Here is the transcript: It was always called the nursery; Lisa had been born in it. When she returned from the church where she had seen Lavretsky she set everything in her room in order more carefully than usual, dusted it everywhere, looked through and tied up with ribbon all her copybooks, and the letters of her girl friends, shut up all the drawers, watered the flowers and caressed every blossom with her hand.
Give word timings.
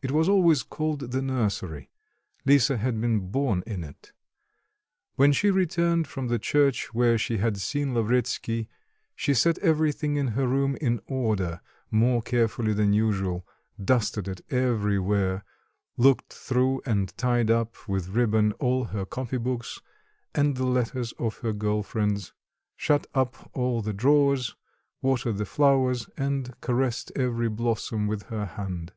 It 0.00 0.12
was 0.12 0.28
always 0.28 0.62
called 0.62 1.10
the 1.10 1.20
nursery; 1.20 1.90
Lisa 2.46 2.76
had 2.76 3.00
been 3.00 3.32
born 3.32 3.64
in 3.66 3.82
it. 3.82 4.12
When 5.16 5.32
she 5.32 5.50
returned 5.50 6.06
from 6.06 6.28
the 6.28 6.38
church 6.38 6.94
where 6.94 7.18
she 7.18 7.38
had 7.38 7.56
seen 7.58 7.94
Lavretsky 7.94 8.68
she 9.16 9.34
set 9.34 9.58
everything 9.58 10.14
in 10.14 10.28
her 10.28 10.46
room 10.46 10.76
in 10.80 11.00
order 11.08 11.60
more 11.90 12.22
carefully 12.22 12.72
than 12.72 12.92
usual, 12.92 13.44
dusted 13.84 14.28
it 14.28 14.40
everywhere, 14.52 15.42
looked 15.96 16.32
through 16.32 16.80
and 16.86 17.12
tied 17.18 17.50
up 17.50 17.74
with 17.88 18.10
ribbon 18.10 18.52
all 18.60 18.84
her 18.84 19.04
copybooks, 19.04 19.80
and 20.32 20.54
the 20.56 20.64
letters 20.64 21.10
of 21.18 21.38
her 21.38 21.52
girl 21.52 21.82
friends, 21.82 22.32
shut 22.76 23.08
up 23.16 23.50
all 23.52 23.82
the 23.82 23.92
drawers, 23.92 24.54
watered 25.02 25.38
the 25.38 25.44
flowers 25.44 26.08
and 26.16 26.54
caressed 26.60 27.10
every 27.16 27.48
blossom 27.48 28.06
with 28.06 28.22
her 28.28 28.46
hand. 28.46 28.92